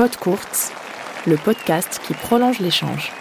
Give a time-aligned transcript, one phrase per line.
[0.00, 0.72] Pod Courts,
[1.26, 3.12] le podcast qui prolonge l'échange.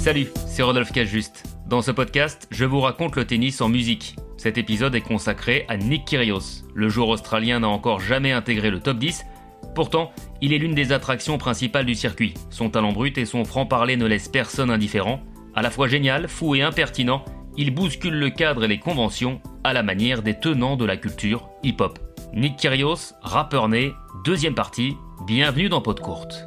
[0.00, 1.44] Salut, c'est Rodolphe Cajuste.
[1.66, 4.16] Dans ce podcast, je vous raconte le tennis en musique.
[4.38, 6.64] Cet épisode est consacré à Nick Kyrgios.
[6.74, 9.26] Le joueur australien n'a encore jamais intégré le top 10.
[9.74, 10.10] Pourtant,
[10.40, 12.32] il est l'une des attractions principales du circuit.
[12.48, 15.20] Son talent brut et son franc-parler ne laissent personne indifférent.
[15.54, 17.22] À la fois génial, fou et impertinent,
[17.58, 21.50] il bouscule le cadre et les conventions à la manière des tenants de la culture
[21.62, 22.05] hip-hop.
[22.36, 26.46] Nick Kyrgios, rappeur né, deuxième partie, bienvenue dans Pot Courte.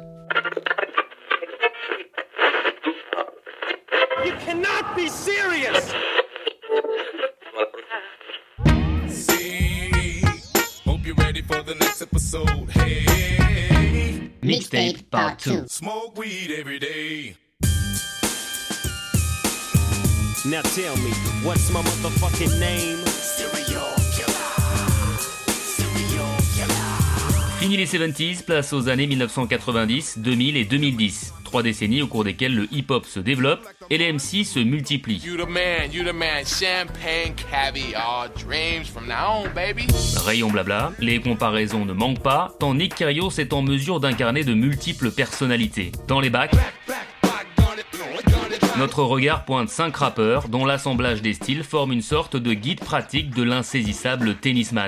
[4.24, 5.92] You cannot be serious!
[9.08, 10.22] See,
[10.86, 12.70] hope you're ready for the next episode.
[12.70, 15.64] Hey, Mixtape Part 2.
[15.66, 17.34] smoke weed every day.
[20.46, 21.10] Now tell me,
[21.42, 23.99] what's my motherfucking name?
[27.70, 31.34] Fini les 70s, place aux années 1990, 2000 et 2010.
[31.44, 35.22] Trois décennies au cours desquelles le hip-hop se développe et les MC se multiplient.
[40.16, 44.54] Rayon blabla, les comparaisons ne manquent pas, tant Nick Kyrgios est en mesure d'incarner de
[44.54, 45.92] multiples personnalités.
[46.08, 46.56] Dans les bacs,
[48.78, 53.30] notre regard pointe cinq rappeurs dont l'assemblage des styles forme une sorte de guide pratique
[53.30, 54.86] de l'insaisissable tennisman.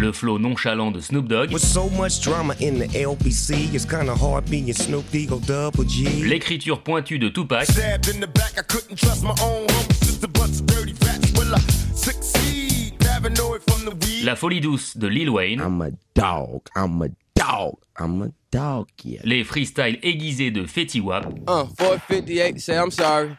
[0.00, 4.14] Le flow nonchalant de Snoop Dogg, With so much drama in the LBC, it's kinda
[4.14, 6.24] hard being Snoop Eagle Double G.
[6.24, 10.00] l'écriture pointue de Tupac, Stabbed in the back, I couldn't trust my own homies.
[10.00, 11.30] Just a bunch of dirty facts.
[11.38, 11.60] Will I
[11.94, 12.94] succeed?
[12.98, 14.24] Paranoid from the weed.
[14.24, 18.86] la folie douce de Lil Wayne, I'm a dog, I'm a dog, I'm a dog,
[19.04, 19.20] yeah.
[19.24, 23.36] les freestyles aiguisés de Fetty Wap, Uh, 458, say I'm sorry.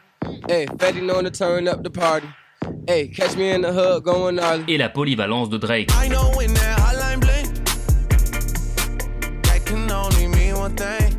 [0.48, 2.28] Hey, Fetty known to turn up the party.
[2.88, 5.90] Hey, catch me in the hood going et la polyvalence de Drake.
[6.04, 7.54] I know when that hotline bling.
[9.44, 11.16] That can only mean one thing.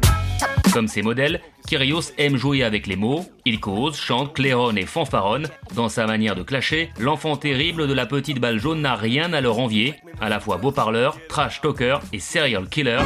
[0.73, 5.49] Comme ses modèles, Kyrgios aime jouer avec les mots, il cause, chante, claironne et fanfaronne.
[5.75, 9.41] Dans sa manière de clasher, l'enfant terrible de la petite balle jaune n'a rien à
[9.41, 9.95] leur envier.
[10.21, 13.01] À la fois beau parleur, trash talker et serial killer,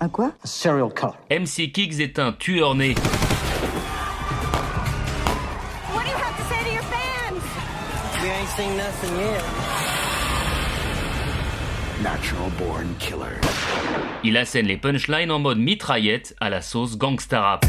[0.00, 0.32] Un quoi?
[0.44, 1.40] Serial killer.
[1.40, 2.94] MC Kiggs est un tueur né.
[8.22, 9.42] We ain't seen nothing yet.
[12.02, 13.40] Natural born killer.
[14.22, 17.64] Il assène les punchlines en mode mitraillette à la sauce gangsta rap.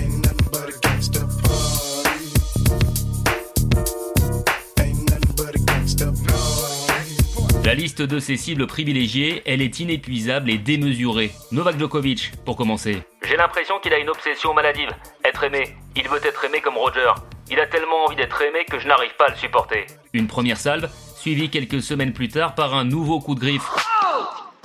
[7.64, 11.32] La liste de ses cibles privilégiées, elle est inépuisable et démesurée.
[11.54, 12.98] Novak Djokovic, pour commencer.
[13.24, 14.90] J'ai l'impression qu'il a une obsession maladive.
[15.24, 15.78] Être aimé.
[15.96, 17.12] Il veut être aimé comme Roger.
[17.50, 19.86] Il a tellement envie d'être aimé que je n'arrive pas à le supporter.
[20.14, 23.70] Une première salve, suivie quelques semaines plus tard par un nouveau coup de griffe.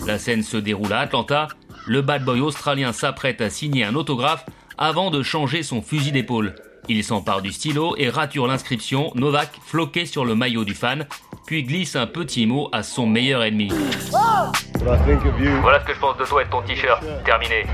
[0.07, 1.49] La scène se déroule à Atlanta.
[1.87, 4.45] Le bad boy australien s'apprête à signer un autographe
[4.77, 6.55] avant de changer son fusil d'épaule.
[6.89, 11.07] Il s'empare du stylo et rature l'inscription Novak floqué sur le maillot du fan,
[11.47, 13.73] puis glisse un petit mot à son meilleur ennemi.
[14.11, 17.03] Voilà ce que je pense de toi et de ton t-shirt.
[17.25, 17.67] Terminé.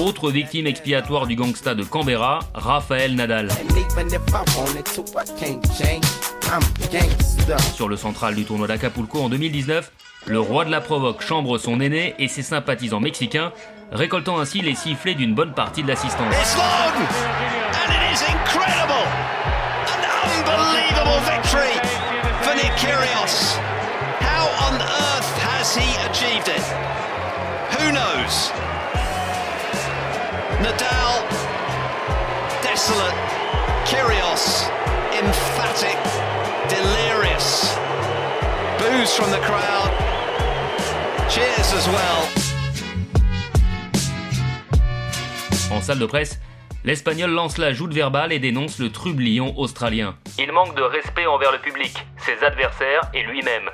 [0.00, 3.48] Autre victime expiatoire du gangsta de Canberra, Raphaël Nadal.
[7.74, 9.92] Sur le central du tournoi d'Acapulco en 2019,
[10.26, 13.52] le roi de la provoque chambre son aîné et ses sympathisants mexicains,
[13.92, 16.34] récoltant ainsi les sifflets d'une bonne partie de l'assistance.
[16.34, 16.62] It's long!
[16.64, 19.04] And it is incredible!
[19.84, 21.76] An unbelievable victory
[22.40, 23.58] for Nick Kyrgios.
[24.22, 26.64] How on earth has he achieved it?
[27.78, 28.50] Who knows?
[30.62, 31.24] Nadal,
[32.62, 33.14] desolate.
[33.86, 34.70] Kyrgios,
[35.12, 35.96] emphatic,
[36.68, 37.74] delirious.
[38.78, 39.90] Boos from the crowd.
[41.30, 42.26] Cheers as well.
[45.72, 46.38] En salle de presse,
[46.84, 50.14] l'Espagnol lance la joute verbale et dénonce le trublion australien.
[50.38, 53.70] Il manque de respect envers le public, ses adversaires et lui-même.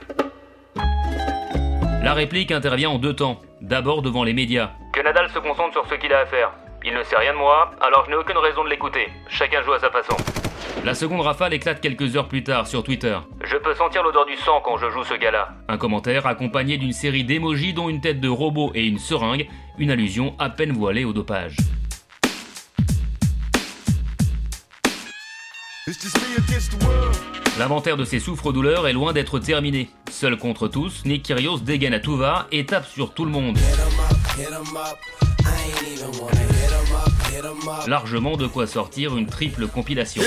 [2.04, 3.42] La réplique intervient en deux temps.
[3.60, 4.70] D'abord devant les médias.
[4.92, 6.52] Que Nadal se concentre sur ce qu'il a à faire.
[6.88, 9.08] Il ne sait rien de moi, alors je n'ai aucune raison de l'écouter.
[9.28, 10.16] Chacun joue à sa façon.
[10.84, 13.18] La seconde rafale éclate quelques heures plus tard sur Twitter.
[13.42, 15.48] Je peux sentir l'odeur du sang quand je joue ce gars-là.
[15.66, 19.48] Un commentaire accompagné d'une série d'émojis dont une tête de robot et une seringue,
[19.78, 21.56] une allusion à peine voilée au dopage.
[27.58, 29.90] L'inventaire de ses souffres-douleurs est loin d'être terminé.
[30.08, 33.58] Seul contre tous, Nick Kyrgios dégaine à tout va et tape sur tout le monde.
[37.86, 40.22] Largement de quoi sortir une triple compilation.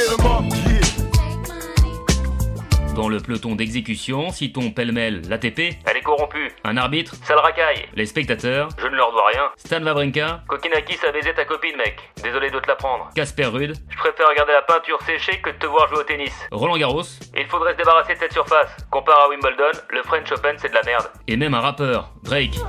[2.95, 6.51] Dans le peloton d'exécution, citons pêle-mêle l'ATP, elle est corrompue.
[6.66, 7.86] Un arbitre, ça le racaille.
[7.95, 9.44] Les spectateurs, je ne leur dois rien.
[9.56, 11.98] Stan Wawrinka, Kokinaki, ça baisé ta copine, mec.
[12.22, 13.10] Désolé de te la prendre.
[13.15, 16.33] Casper Rude, je préfère regarder la peinture séchée que de te voir jouer au tennis.
[16.51, 17.04] Roland Garros,
[17.38, 18.75] il faudrait se débarrasser de cette surface.
[18.92, 21.10] Comparé à Wimbledon, le French Open, c'est de la merde.
[21.27, 22.60] Et même un rappeur, Drake.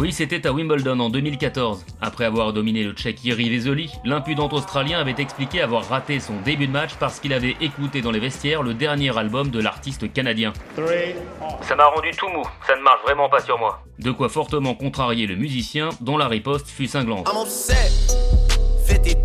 [0.00, 1.84] Oui, c'était à Wimbledon en 2014.
[2.00, 6.66] Après avoir dominé le tchèque Yuri Vesoli, l'impudent australien avait expliqué avoir raté son début
[6.66, 10.54] de match parce qu'il avait écouté dans les vestiaires le dernier album de l'artiste canadien.
[11.60, 13.82] Ça m'a rendu tout mou, ça ne marche vraiment pas sur moi.
[13.98, 17.28] De quoi fortement contrarier le musicien dont la riposte fut cinglante.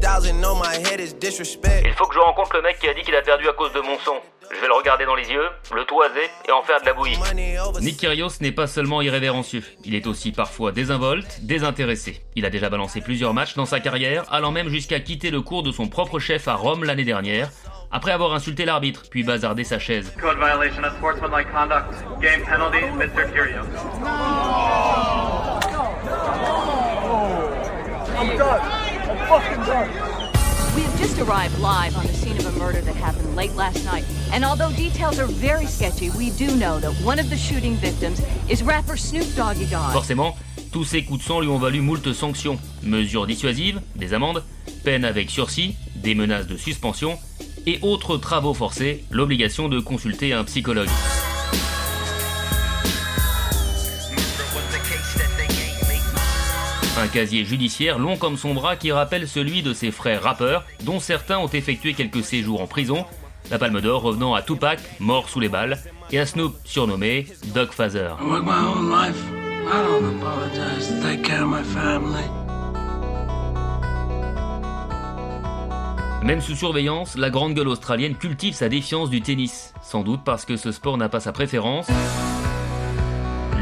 [0.08, 3.74] Il faut que je rencontre le mec qui a dit qu'il a perdu à cause
[3.74, 4.14] de mon son.
[4.54, 7.18] Je vais le regarder dans les yeux, le toiser et en faire de la bouillie.
[7.82, 12.22] Nick Kyrgios n'est pas seulement irrévérencieux, il est aussi parfois désinvolte, désintéressé.
[12.36, 15.64] Il a déjà balancé plusieurs matchs dans sa carrière, allant même jusqu'à quitter le cours
[15.64, 17.50] de son propre chef à Rome l'année dernière,
[17.92, 20.14] après avoir insulté l'arbitre, puis bazardé sa chaise.
[20.22, 21.94] Code violation of sportsmanlike conduct.
[22.22, 23.32] Game penalty, Mr.
[23.34, 23.66] Kyrgios.
[28.18, 28.62] I'm done.
[28.62, 28.75] I'm
[29.28, 29.90] fucking done.
[30.76, 33.86] We have just arrived live on the scene of a murder that happened late last
[33.86, 34.04] night.
[34.34, 38.22] And although details are very sketchy, we do know that one of the shooting victims
[38.50, 39.94] is rapper Snoop Doggy Dogg.
[39.94, 40.36] Forcément,
[40.72, 42.60] tous ces coups de sang lui ont valu moult sanctions.
[42.84, 44.44] Mesures dissuasives, des amendes,
[44.84, 47.18] peine avec sursis, des menaces de suspension
[47.66, 50.90] et autres travaux forcés, l'obligation de consulter un psychologue.
[57.06, 61.00] Un casier judiciaire long comme son bras qui rappelle celui de ses frères rappeurs, dont
[61.00, 63.06] certains ont effectué quelques séjours en prison,
[63.52, 65.78] la palme d'or revenant à Tupac, mort sous les balles,
[66.12, 68.16] et à Snoop, surnommé Doug Father.
[76.24, 80.44] Même sous surveillance, la grande gueule australienne cultive sa défiance du tennis, sans doute parce
[80.44, 81.86] que ce sport n'a pas sa préférence.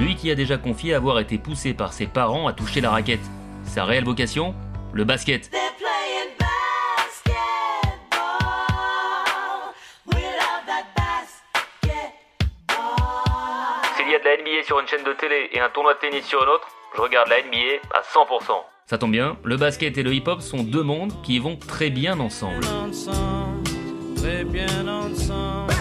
[0.04, 3.22] Lui qui a déjà confié avoir été poussé par ses parents à toucher la raquette.
[3.64, 4.54] Sa réelle vocation?
[4.92, 5.46] Le basket.
[5.46, 5.54] S'il
[14.10, 16.26] y a de la NBA sur une chaîne de télé et un tournoi de tennis
[16.26, 16.68] sur une autre,
[16.98, 18.62] je regarde la NBA à 100%.
[18.88, 22.20] Ça tombe bien, le basket et le hip-hop sont deux mondes qui vont très bien
[22.20, 22.66] ensemble.
[24.18, 25.72] Très bien ensemble.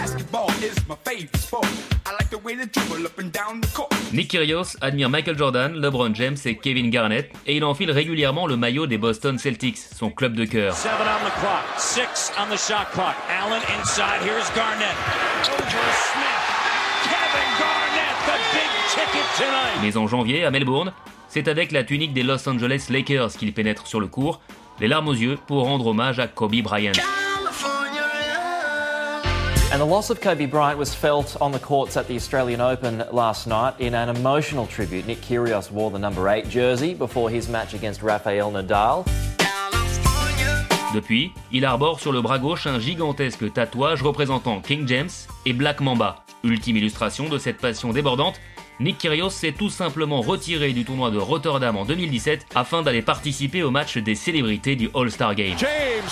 [4.13, 8.55] Nick Kyrgios admire Michael Jordan, LeBron James et Kevin Garnett et il enfile régulièrement le
[8.55, 10.75] maillot des Boston Celtics, son club de cœur.
[19.81, 20.93] Mais en janvier, à Melbourne,
[21.27, 24.41] c'est avec la tunique des Los Angeles Lakers qu'il pénètre sur le court,
[24.79, 26.91] les larmes aux yeux pour rendre hommage à Kobe Bryant.
[29.73, 33.03] And the loss of Kobe Bryant was felt on the courts at the Australian Open
[33.11, 35.07] last night in an emotional tribute.
[35.07, 39.03] Nick Kyrgios wore the number 8 jersey before his match against Rafael Nadal.
[40.93, 45.09] Depuis, il arbore sur le bras gauche un gigantesque tatouage représentant King James
[45.47, 46.23] et Black Mamba.
[46.43, 48.39] Ultime illustration de cette passion débordante,
[48.79, 53.63] Nick Kyrgios s'est tout simplement retiré du tournoi de Rotterdam en 2017 afin d'aller participer
[53.63, 55.57] au match des célébrités du All-Star Game.
[55.57, 56.11] James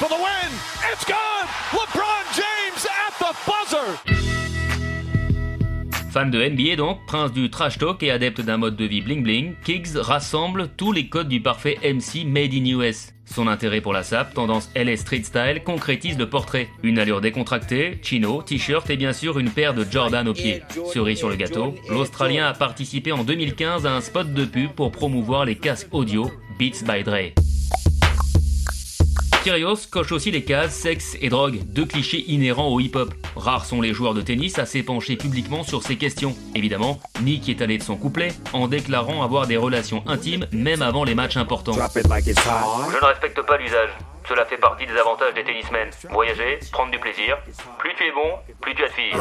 [0.00, 0.50] for the win.
[0.92, 1.46] It's gone.
[1.72, 4.16] LeBron James the buzzer.
[6.10, 9.22] Fan de NBA donc, prince du trash talk et adepte d'un mode de vie bling
[9.22, 13.12] bling, Kiggs rassemble tous les codes du parfait MC Made in US.
[13.26, 16.68] Son intérêt pour la SAP, tendance LA Street Style, concrétise le portrait.
[16.82, 20.62] Une allure décontractée, chino, t-shirt et bien sûr une paire de Jordan aux pieds.
[20.92, 24.92] Cerise sur le gâteau, l'Australien a participé en 2015 à un spot de pub pour
[24.92, 27.34] promouvoir les casques audio Beats by Dre.
[29.46, 33.14] Kyrgios coche aussi les cases sexe et drogue, deux clichés inhérents au hip-hop.
[33.36, 36.34] Rares sont les joueurs de tennis à s'épancher publiquement sur ces questions.
[36.56, 41.04] Évidemment, Nick est allé de son couplet en déclarant avoir des relations intimes même avant
[41.04, 41.74] les matchs importants.
[41.74, 43.90] Je ne respecte pas l'usage.
[44.28, 45.90] Cela fait partie des avantages des tennismen.
[46.10, 47.38] Voyager, prendre du plaisir.
[47.78, 49.14] Plus tu es bon, plus tu as de filles.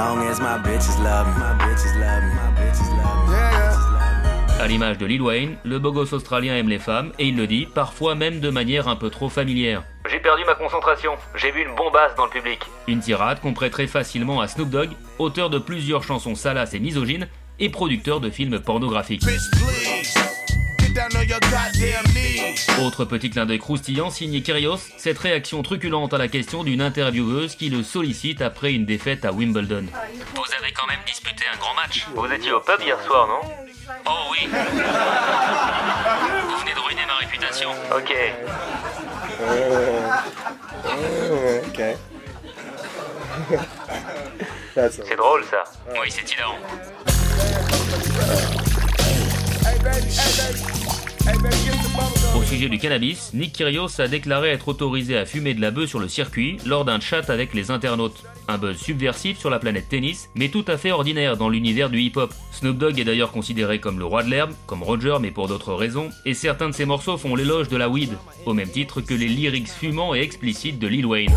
[4.57, 7.67] À l'image de Lil Wayne, le bogos australien aime les femmes et il le dit,
[7.75, 9.83] parfois même de manière un peu trop familière.
[10.09, 12.59] J'ai perdu ma concentration, j'ai vu une bombasse dans le public.
[12.87, 17.27] Une tirade qu'on prêterait facilement à Snoop Dogg, auteur de plusieurs chansons salaces et misogynes
[17.59, 19.23] et producteur de films pornographiques.
[22.81, 27.55] Autre petit clin d'œil croustillant signé Kyrgios, cette réaction truculente à la question d'une intervieweuse
[27.55, 29.85] qui le sollicite après une défaite à Wimbledon.
[30.33, 32.07] Vous avez quand même disputé un grand match.
[32.15, 33.49] Vous étiez au pub hier soir, non?
[34.05, 34.47] Oh oui.
[34.47, 34.57] Vous
[36.59, 37.69] venez de ruiner ma réputation.
[37.95, 38.13] Ok.
[41.67, 41.81] ok.
[44.91, 45.63] C'est drôle ça.
[45.91, 46.57] Oui, c'est hilarant.
[52.35, 55.89] Au sujet du cannabis, Nick Kyrgios a déclaré être autorisé à fumer de la bœuf
[55.89, 58.23] sur le circuit lors d'un chat avec les internautes.
[58.47, 61.99] Un buzz subversif sur la planète tennis, mais tout à fait ordinaire dans l'univers du
[61.99, 62.33] hip-hop.
[62.51, 65.73] Snoop Dogg est d'ailleurs considéré comme le roi de l'herbe, comme Roger mais pour d'autres
[65.73, 68.13] raisons, et certains de ses morceaux font l'éloge de la weed,
[68.45, 71.35] au même titre que les lyrics fumants et explicites de Lil Wayne.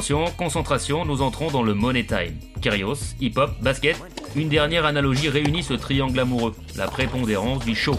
[0.00, 2.34] Attention, concentration, nous entrons dans le money time.
[2.62, 4.02] Kyrios, hip-hop, basket,
[4.34, 7.98] une dernière analogie réunit ce triangle amoureux, la prépondérance du show.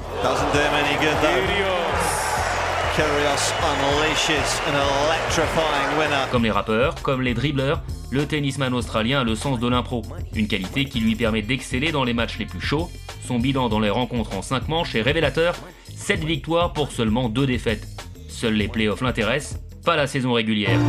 [6.31, 10.01] Comme les rappeurs, comme les dribbleurs, le tennisman australien a le sens de l'impro,
[10.33, 12.89] une qualité qui lui permet d'exceller dans les matchs les plus chauds.
[13.27, 15.53] Son bilan dans les rencontres en 5 manches est révélateur,
[15.95, 17.87] 7 victoires pour seulement 2 défaites.
[18.27, 20.79] Seuls les playoffs l'intéressent, pas la saison régulière.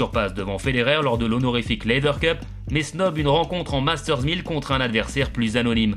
[0.00, 2.38] Surpasse devant Federer lors de l'honorifique Lever Cup,
[2.70, 5.96] mais snob une rencontre en Masters 1000 contre un adversaire plus anonyme.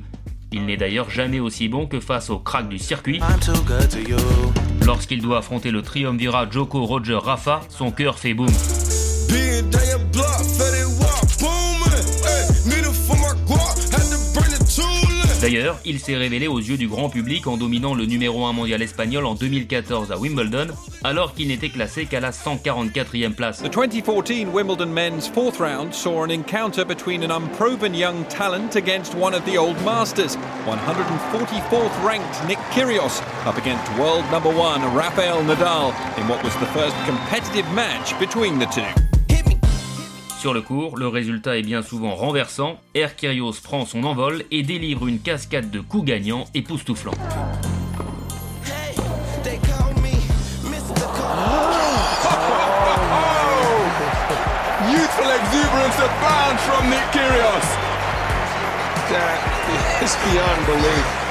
[0.51, 3.21] Il n'est d'ailleurs jamais aussi bon que face au crack du circuit.
[4.85, 8.49] Lorsqu'il doit affronter le triumvirat Joko Roger Rafa, son cœur fait boum.
[15.43, 18.81] D'ailleurs, il s'est révélé aux yeux du grand public en dominant le numéro 1 mondial
[18.81, 20.67] espagnol en 2014 à Wimbledon,
[21.03, 23.61] alors qu'il n'était classé qu'à la 144e place.
[23.61, 29.15] The 2014 Wimbledon men's fourth round saw an encounter between an unproven young talent against
[29.15, 30.37] one of the old masters.
[30.65, 36.67] 144th ranked Nick Kyrgios up against world number 1 Rafael Nadal in what was the
[36.67, 39.12] first competitive match between the two.
[40.43, 42.77] Sur le cours, le résultat est bien souvent renversant.
[42.95, 47.13] Air Kyrios prend son envol et délivre une cascade de coups gagnants époustouflants.
[54.91, 57.77] Youthful exuberance abounds from Nick Kyrgios.
[59.13, 59.39] That
[60.03, 61.22] is beyond belief.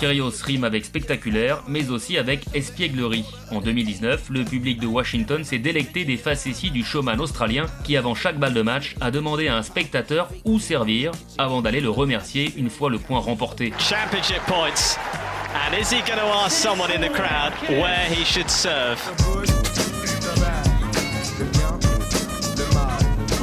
[0.00, 3.24] Kyrgios rime avec spectaculaire, mais aussi avec espièglerie.
[3.50, 8.14] En 2019, le public de Washington s'est délecté des facéties du showman australien qui, avant
[8.14, 12.52] chaque balle de match, a demandé à un spectateur où servir avant d'aller le remercier
[12.56, 13.72] une fois le point remporté.
[13.78, 14.96] Championship points.
[15.52, 18.98] And is he going to ask someone in the crowd where he should serve?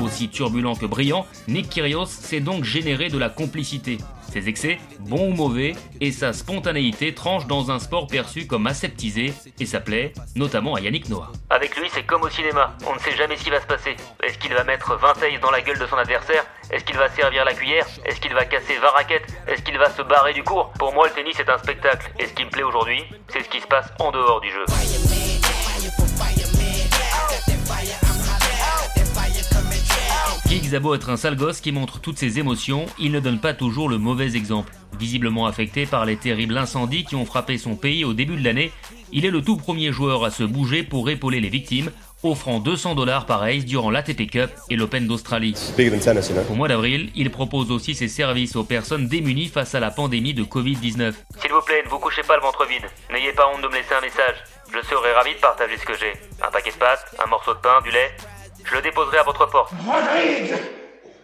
[0.01, 3.97] Aussi turbulent que brillant, Nick Kyrgios s'est donc généré de la complicité.
[4.45, 9.65] Excès, bons ou mauvais, et sa spontanéité tranchent dans un sport perçu comme aseptisé, et
[9.65, 9.81] ça
[10.35, 11.31] notamment à Yannick Noah.
[11.49, 13.95] Avec lui, c'est comme au cinéma, on ne sait jamais ce qui va se passer.
[14.23, 16.45] Est-ce qu'il va mettre 20 tailles dans la gueule de son adversaire?
[16.71, 17.85] Est-ce qu'il va servir la cuillère?
[18.05, 19.27] Est-ce qu'il va casser 20 raquettes?
[19.47, 20.71] Est-ce qu'il va se barrer du cours?
[20.77, 23.49] Pour moi, le tennis est un spectacle, et ce qui me plaît aujourd'hui, c'est ce
[23.49, 25.16] qui se passe en dehors du jeu.
[30.47, 33.41] Giggs a beau être un sale gosse qui montre toutes ses émotions, il ne donne
[33.41, 34.71] pas toujours le mauvais exemple.
[34.97, 38.71] Visiblement affecté par les terribles incendies qui ont frappé son pays au début de l'année,
[39.11, 41.91] il est le tout premier joueur à se bouger pour épauler les victimes,
[42.23, 45.53] offrant 200 dollars par ace durant l'ATP Cup et l'Open d'Australie.
[46.49, 50.33] Au mois d'avril, il propose aussi ses services aux personnes démunies face à la pandémie
[50.33, 51.13] de Covid-19.
[51.41, 52.89] S'il vous plaît, ne vous couchez pas le ventre vide.
[53.11, 54.37] N'ayez pas honte de me laisser un message.
[54.73, 56.13] Je serai ravi de partager ce que j'ai.
[56.41, 58.15] Un paquet de pâtes, un morceau de pain, du lait,
[58.69, 59.71] je le déposerai à votre porte.
[59.85, 60.55] Rodrigue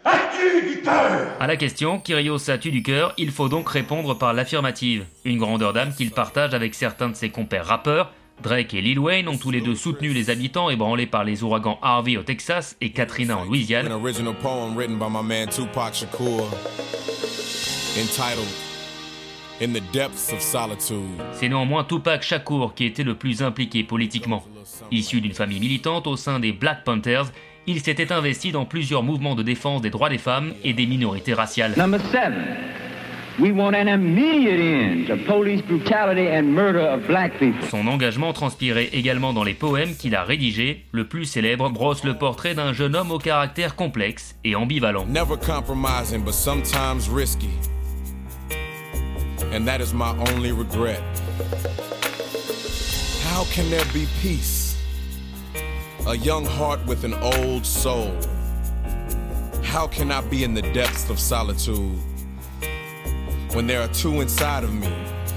[0.05, 1.27] As-tu du cœur?
[1.39, 5.05] À la question, Kyrios as-tu du cœur Il faut donc répondre par l'affirmative.
[5.23, 8.11] Une grandeur d'âme qu'il partage avec certains de ses compères rappeurs.
[8.41, 11.79] Drake et Lil Wayne ont tous les deux soutenu les habitants ébranlés par les ouragans
[11.81, 13.87] Harvey au Texas et Katrina en Louisiane.
[21.33, 24.43] C'est néanmoins Tupac Shakur qui était le plus impliqué politiquement.
[24.91, 27.31] Issu d'une famille militante au sein des Black Panthers,
[27.67, 31.33] il s'était investi dans plusieurs mouvements de défense des droits des femmes et des minorités
[31.33, 31.73] raciales.
[37.69, 40.83] Son engagement transpirait également dans les poèmes qu'il a rédigés.
[40.91, 45.05] Le plus célèbre brosse le portrait d'un jeune homme au caractère complexe et ambivalent.
[49.53, 51.01] And that is my only regret.
[53.21, 54.75] How can there be peace?
[56.07, 58.11] A young heart with an old soul.
[59.63, 61.99] How can I be in the depths of solitude?
[63.53, 64.87] when there are two inside of me?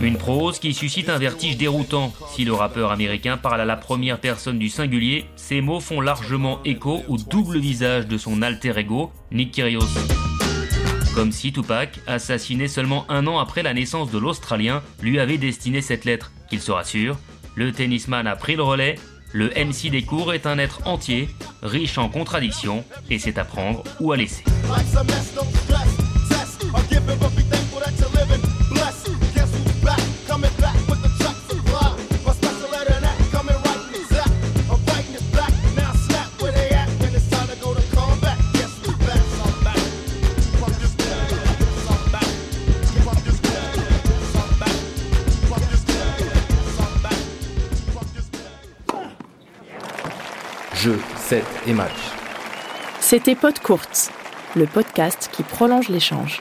[0.01, 2.13] Une prose qui suscite un vertige déroutant.
[2.35, 6.61] Si le rappeur américain parle à la première personne du singulier, ses mots font largement
[6.65, 10.16] écho au double visage de son alter ego, Nick Kyrgios.
[11.17, 15.81] Comme si Tupac, assassiné seulement un an après la naissance de l'Australien, lui avait destiné
[15.81, 16.31] cette lettre.
[16.51, 17.17] Qu'il se rassure,
[17.55, 18.97] le tennisman a pris le relais,
[19.33, 21.31] le MC des cours est un être entier,
[21.63, 24.45] riche en contradictions, et c'est à prendre ou à laisser.
[51.33, 51.43] Et.
[53.01, 54.13] C'était Pod Courte,
[54.55, 56.41] le podcast qui prolonge l'échange.